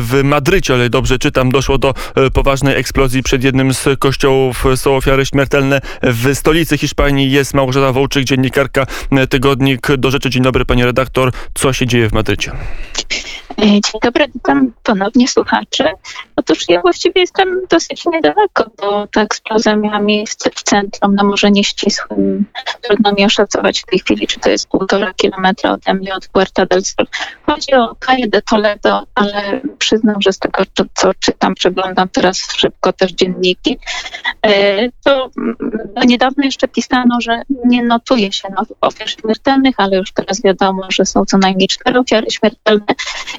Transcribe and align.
w 0.00 0.20
Madrycie, 0.24 0.74
ale 0.74 0.90
dobrze 0.90 1.18
czytam, 1.18 1.50
doszło 1.50 1.78
do 1.78 1.94
e, 2.14 2.30
poważnej 2.30 2.76
eksplozji 2.76 3.22
przed 3.22 3.44
jednym 3.44 3.74
z 3.74 3.88
kościołów. 3.98 4.64
Są 4.76 4.96
ofiary 4.96 5.26
śmiertelne 5.26 5.80
w 6.02 6.34
stolicy 6.34 6.78
Hiszpanii. 6.78 7.30
Jest 7.30 7.54
Małgorzata 7.54 7.92
Wołczyk, 7.92 8.24
dziennikarka 8.24 8.86
e, 9.12 9.26
Tygodnik 9.26 9.96
do 9.96 10.10
Rzeczy. 10.10 10.30
Dzień 10.30 10.42
dobry, 10.42 10.64
pani 10.64 10.84
redaktor. 10.84 11.32
Co 11.54 11.72
się 11.72 11.86
dzieje 11.86 12.08
w 12.08 12.12
Madrycie? 12.12 12.52
E, 12.52 13.66
Dzień 13.66 14.00
dobry, 14.02 14.26
witam 14.34 14.72
ponownie 14.82 15.28
słuchaczy. 15.28 15.84
Otóż 16.36 16.58
ja 16.68 16.80
właściwie 16.80 17.20
jestem 17.20 17.60
dosyć 17.70 18.06
niedaleko, 18.06 18.70
bo 18.78 19.06
ta 19.06 19.22
eksplozja 19.22 19.76
miała 19.76 20.00
miejsce 20.00 20.50
w 20.54 20.62
centrum, 20.62 21.14
no 21.14 21.24
może 21.24 21.50
nie 21.50 21.64
ścisłym. 21.64 22.44
Trudno 22.82 23.12
mi 23.12 23.24
oszacować 23.24 23.80
w 23.80 23.86
tej 23.86 23.98
chwili, 23.98 24.26
czy 24.26 24.40
to 24.40 24.50
jest 24.50 24.68
półtora 24.68 25.14
kilometra 25.14 25.72
ode 25.72 25.94
mnie, 25.94 26.14
od 26.14 26.28
Puerta 26.28 26.66
del 26.66 26.84
Sol. 26.84 27.06
Chodzi 27.46 27.74
o 27.74 27.96
Calle 28.06 28.28
de 28.28 28.42
Toledo, 28.42 29.02
ale 29.14 29.60
przyznam, 29.78 30.16
że 30.20 30.32
z 30.32 30.38
tego, 30.38 30.62
co- 30.94 31.14
czytam, 31.14 31.54
przeglądam 31.54 32.08
teraz 32.08 32.52
szybko 32.56 32.92
też 32.92 33.12
dzienniki, 33.12 33.78
to 35.04 35.30
mm, 35.38 35.56
no 35.96 36.02
niedawno 36.04 36.44
jeszcze 36.44 36.68
pisano, 36.68 37.20
że 37.20 37.42
nie 37.64 37.82
notuje 37.82 38.32
się 38.32 38.48
ofiar 38.80 39.10
śmiertelnych, 39.10 39.74
ale 39.78 39.96
już 39.96 40.12
teraz 40.12 40.42
wiadomo, 40.42 40.82
że 40.88 41.04
są 41.04 41.24
co 41.24 41.38
najmniej 41.38 41.68
cztery 41.68 42.00
ofiary 42.00 42.30
śmiertelne 42.30 42.86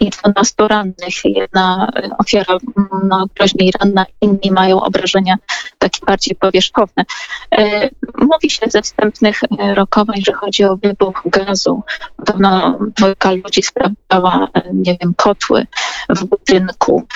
i 0.00 0.10
12 0.10 0.54
rannych. 0.68 1.24
Jedna 1.24 1.92
e, 1.96 2.10
ofiara 2.18 2.54
mm, 2.54 3.08
no, 3.08 3.26
groźniej 3.34 3.72
ranna, 3.80 4.06
inni 4.20 4.50
mają 4.50 4.80
obrażenia 4.80 5.36
takie 5.78 6.06
bardziej 6.06 6.36
powierzchowne. 6.36 7.04
E, 7.50 7.88
Mówi 8.18 8.50
się 8.50 8.66
ze 8.68 8.82
wstępnych 8.82 9.40
e, 9.44 9.74
rokowań, 9.74 10.22
że 10.26 10.32
chodzi 10.32 10.64
o 10.64 10.76
wybuch 10.76 11.22
gazu. 11.24 11.82
Podobno 12.16 12.78
dwójka 12.96 13.32
ludzi 13.32 13.62
sprawdzała, 13.62 14.48
e, 14.54 14.62
nie 14.72 14.96
wiem, 15.00 15.14
kotły 15.16 15.66
w 16.08 16.24
budynku. 16.24 17.06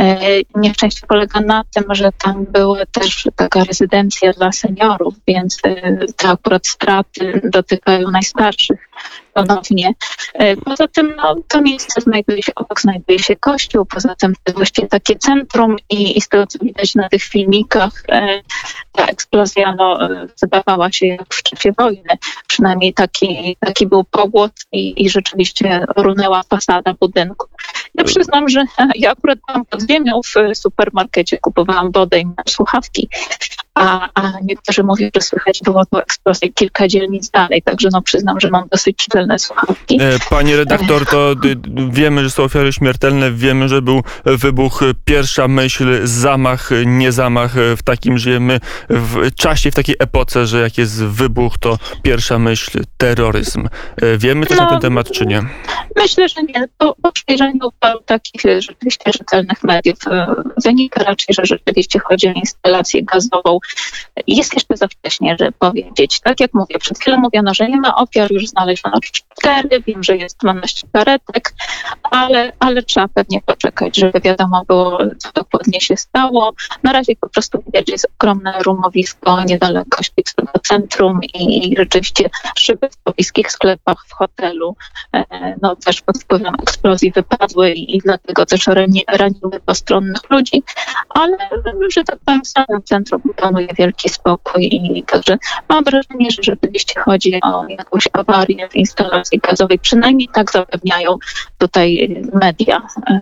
E, 0.00 0.40
Nieszczęście 0.54 1.06
polega 1.06 1.40
na 1.40 1.64
tym, 1.74 1.94
że 1.94 2.12
tam 2.12 2.44
była 2.44 2.86
też 2.86 3.28
taka 3.36 3.64
rezydencja 3.64 4.32
dla 4.32 4.52
seniorów, 4.52 5.14
więc 5.26 5.58
e, 5.64 5.96
te 6.06 6.28
akurat 6.28 6.66
straty 6.66 7.40
dotykają 7.44 8.10
najstarszych 8.10 8.88
ponownie. 9.34 9.94
E, 10.34 10.56
Poza 10.56 10.88
tym 10.88 11.14
no, 11.16 11.36
to 11.48 11.62
miejsce 11.62 12.00
znajduje 12.00 12.42
się, 12.42 12.54
obok 12.54 12.80
znajduje 12.80 13.18
się 13.18 13.36
kościół, 13.36 13.84
poza 13.84 14.14
tym 14.14 14.34
to 14.34 14.40
jest 14.46 14.56
właściwie 14.56 14.88
takie 14.88 15.16
centrum 15.16 15.76
i, 15.90 16.18
i 16.18 16.20
z 16.20 16.28
tego 16.28 16.46
co 16.46 16.58
widać 16.58 16.94
na 16.94 17.08
tych 17.08 17.22
filmikach, 17.22 18.02
ta 18.92 19.06
eksplozja 19.06 19.74
no, 19.74 19.98
wydawała 20.42 20.92
się 20.92 21.06
jak 21.06 21.34
w 21.34 21.42
czasie 21.42 21.72
wojny. 21.78 22.18
Przynajmniej 22.48 22.94
taki, 22.94 23.56
taki 23.60 23.86
był 23.86 24.04
pogłos 24.04 24.50
i, 24.72 25.04
i 25.04 25.10
rzeczywiście 25.10 25.86
runęła 25.96 26.42
fasada 26.42 26.94
budynku. 27.00 27.46
Ja 27.98 28.04
przyznam, 28.04 28.48
że 28.48 28.64
ja 28.94 29.10
akurat 29.10 29.38
byłam 29.46 29.64
pod 29.64 29.80
ziemią 29.90 30.20
w 30.24 30.36
e, 30.36 30.54
supermarkecie, 30.54 31.38
kupowałam 31.38 31.92
wodę 31.92 32.20
i 32.20 32.26
słuchawki, 32.48 33.08
a, 33.74 34.08
a 34.14 34.27
niektórzy 34.48 34.82
mówią, 34.82 35.08
że 35.14 35.20
słychać 35.20 35.60
było 35.64 35.84
tą 35.86 35.98
eksplozję 35.98 36.52
kilka 36.52 36.88
dzielnic 36.88 37.30
dalej, 37.30 37.62
także 37.62 37.88
no 37.92 38.02
przyznam, 38.02 38.40
że 38.40 38.50
mam 38.50 38.68
dosyć 38.68 38.96
czytelne 38.96 39.38
słuchawki. 39.38 39.98
E, 40.02 40.18
Pani 40.30 40.56
redaktor, 40.56 41.06
to 41.06 41.34
d- 41.34 41.54
wiemy, 41.90 42.24
że 42.24 42.30
są 42.30 42.42
ofiary 42.42 42.72
śmiertelne, 42.72 43.32
wiemy, 43.32 43.68
że 43.68 43.82
był 43.82 44.02
wybuch. 44.24 44.80
Pierwsza 45.04 45.48
myśl, 45.48 46.00
zamach, 46.06 46.70
nie 46.86 47.12
zamach. 47.12 47.54
W 47.76 47.82
takim 47.82 48.18
żyjemy 48.18 48.60
w 48.88 49.34
czasie, 49.34 49.70
w 49.70 49.74
takiej 49.74 49.96
epoce, 49.98 50.46
że 50.46 50.60
jak 50.60 50.78
jest 50.78 51.04
wybuch, 51.04 51.58
to 51.58 51.78
pierwsza 52.02 52.38
myśl 52.38 52.80
terroryzm. 52.96 53.68
E, 54.02 54.18
Wiemy 54.18 54.46
coś 54.46 54.58
na 54.58 54.64
No, 54.64 54.70
ten 54.70 54.80
temat, 54.80 55.10
czy 55.10 55.26
nie? 55.26 55.42
Myślę, 55.96 56.28
że 56.28 56.42
nie. 56.42 56.68
Po, 56.78 56.96
po 57.02 57.12
przejrzeniu 57.12 57.70
paru 57.80 57.98
takich 58.06 58.46
e, 58.46 58.62
rzeczywiście 58.62 59.10
rzetelnych 59.18 59.64
mediów 59.64 59.98
e, 60.10 60.34
wynika 60.64 61.02
raczej, 61.04 61.34
że 61.34 61.42
rzeczywiście 61.46 61.98
chodzi 61.98 62.28
o 62.28 62.32
instalację 62.32 63.02
gazową. 63.04 63.58
Jest 64.38 64.54
jeszcze 64.54 64.76
za 64.76 64.88
wcześnie, 64.88 65.36
żeby 65.38 65.52
powiedzieć. 65.52 66.20
Tak 66.20 66.40
jak 66.40 66.54
mówię, 66.54 66.78
przed 66.78 66.98
chwilą 66.98 67.16
mówiono, 67.16 67.54
że 67.54 67.68
nie 67.68 67.80
ma 67.80 67.96
ofiar, 67.96 68.32
już 68.32 68.46
znaleziono 68.46 68.98
cztery, 69.00 69.82
wiem, 69.86 70.02
że 70.02 70.16
jest 70.16 70.38
12 70.38 70.88
karetek, 70.92 71.54
ale, 72.02 72.52
ale 72.58 72.82
trzeba 72.82 73.08
pewnie 73.08 73.40
poczekać, 73.40 73.96
żeby 73.96 74.20
wiadomo 74.20 74.64
było, 74.68 74.98
co 75.18 75.30
dokładnie 75.34 75.80
się 75.80 75.96
stało. 75.96 76.52
Na 76.82 76.92
razie 76.92 77.16
po 77.20 77.28
prostu 77.28 77.62
widać, 77.66 77.86
że 77.86 77.92
jest 77.92 78.06
ogromne 78.18 78.62
rumowisko 78.62 79.44
niedaleko 79.44 80.02
śpiewskiego 80.02 80.52
centrum 80.62 81.20
i, 81.22 81.72
i 81.72 81.76
rzeczywiście 81.76 82.30
szyby 82.58 82.88
w 82.90 82.96
pobliskich 82.96 83.52
sklepach, 83.52 84.04
w 84.08 84.12
hotelu 84.12 84.76
e, 85.12 85.24
no, 85.62 85.76
też 85.76 86.00
pod 86.00 86.18
wpływem 86.18 86.54
eksplozji 86.62 87.12
wypadły 87.12 87.70
i, 87.72 87.96
i 87.96 87.98
dlatego 87.98 88.46
też 88.46 88.66
rani, 88.66 89.04
raniły 89.08 89.60
postronnych 89.66 90.30
ludzi, 90.30 90.62
ale 91.08 91.36
że 91.94 92.04
tak 92.04 92.18
powiem 92.24 92.42
w 92.42 92.48
samym 92.48 92.82
centrum 92.84 93.22
panuje 93.36 93.68
wielki 93.78 94.08
spokój 94.08 94.27
i 94.60 95.02
także 95.02 95.38
mam 95.68 95.84
wrażenie, 95.84 96.30
że 96.30 96.42
rzeczywiście 96.42 97.00
chodzi 97.00 97.40
o 97.42 97.64
jakąś 97.68 98.08
awarię 98.12 98.68
w 98.68 98.76
instalacji 98.76 99.38
gazowej, 99.38 99.78
przynajmniej 99.78 100.28
tak 100.32 100.50
zapewniają 100.52 101.16
tutaj 101.58 102.16
media 102.34 102.82
e, 103.10 103.20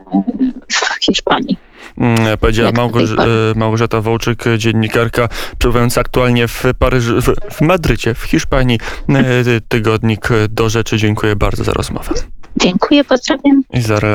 w 0.72 1.04
Hiszpanii. 1.04 1.56
Mm, 1.98 2.38
Powiedziała 2.38 2.70
Małgorz- 2.72 3.20
e, 3.20 3.58
Małgorzata 3.58 4.00
Wołczyk, 4.00 4.44
dziennikarka, 4.58 5.28
przebywająca 5.58 6.00
aktualnie 6.00 6.48
w 6.48 6.64
Paryżu, 6.78 7.20
w, 7.22 7.54
w 7.54 7.60
Madrycie, 7.60 8.14
w 8.14 8.22
Hiszpanii. 8.22 8.78
E, 9.08 9.60
Tygodnik 9.68 10.28
do 10.50 10.68
rzeczy. 10.68 10.98
Dziękuję 10.98 11.36
bardzo 11.36 11.64
za 11.64 11.72
rozmowę. 11.72 12.14
Dziękuję, 12.60 13.04
pozdrawiam. 13.04 13.62
I 13.72 13.80
za 13.80 14.00
relację. 14.00 14.06